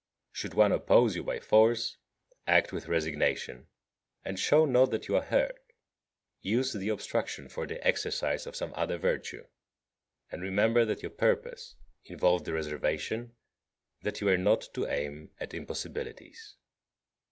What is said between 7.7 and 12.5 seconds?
exercise of some other virtue, and remember that your purpose involved